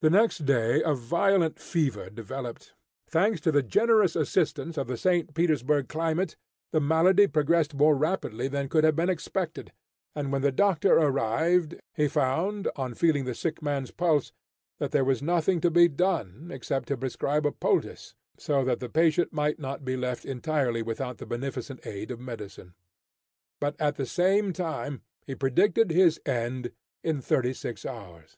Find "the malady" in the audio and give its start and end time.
6.72-7.28